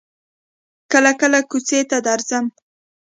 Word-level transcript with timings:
کله 0.91 1.11
کله 1.21 1.39
کوڅې 1.49 1.79
ته 1.89 1.97
درځم. 2.07 2.45